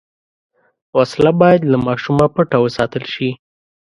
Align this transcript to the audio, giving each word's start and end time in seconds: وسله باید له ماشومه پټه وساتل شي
وسله 0.97 1.31
باید 1.41 1.61
له 1.71 1.77
ماشومه 1.87 2.25
پټه 2.35 2.57
وساتل 2.61 3.03
شي 3.13 3.29